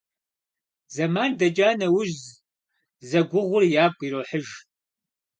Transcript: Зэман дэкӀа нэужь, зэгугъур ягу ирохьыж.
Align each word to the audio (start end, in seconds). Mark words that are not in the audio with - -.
Зэман 0.93 1.31
дэкӀа 1.39 1.69
нэужь, 1.79 2.17
зэгугъур 3.09 3.63
ягу 3.85 4.03
ирохьыж. 4.07 4.47